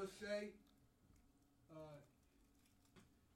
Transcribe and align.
let's 0.00 0.16
say, 0.16 0.48
uh, 1.68 2.00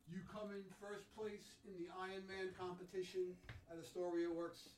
you 0.09 0.17
come 0.33 0.49
in 0.49 0.65
first 0.81 1.05
place 1.13 1.45
in 1.69 1.77
the 1.77 1.93
Ironman 1.93 2.57
competition 2.57 3.37
at 3.69 3.77
Astoria 3.77 4.33
Works. 4.33 4.73